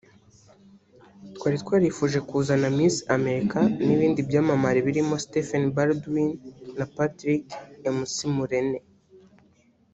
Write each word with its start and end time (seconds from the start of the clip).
Twari 1.35 1.57
twarifuje 1.63 2.17
kuzana 2.29 2.67
Miss 2.77 2.95
America 3.17 3.59
n’ibindi 3.85 4.19
byamamare 4.29 4.79
birimo 4.87 5.15
Stephen 5.25 5.63
Baldwin 5.75 6.29
na 6.77 6.85
Patrick 6.95 7.45
McMullen 7.95 8.69